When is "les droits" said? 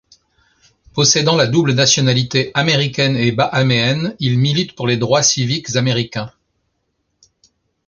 4.87-5.21